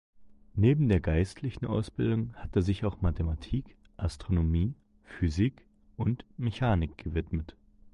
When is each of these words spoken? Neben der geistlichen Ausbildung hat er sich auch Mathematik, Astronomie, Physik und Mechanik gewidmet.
Neben 0.55 0.89
der 0.89 0.99
geistlichen 0.99 1.67
Ausbildung 1.67 2.33
hat 2.33 2.55
er 2.55 2.63
sich 2.63 2.85
auch 2.85 3.01
Mathematik, 3.01 3.75
Astronomie, 3.97 4.73
Physik 5.05 5.67
und 5.95 6.25
Mechanik 6.37 6.97
gewidmet. 6.97 7.55